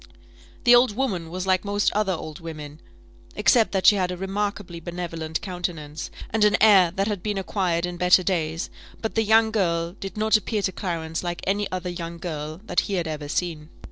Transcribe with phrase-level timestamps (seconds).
[0.63, 2.79] The old woman was like most other old women,
[3.35, 7.85] except that she had a remarkably benevolent countenance, and an air that had been acquired
[7.85, 11.91] in better days; but the young girl did not appear to Clarence like any other
[11.91, 13.69] young girl that he had ever seen.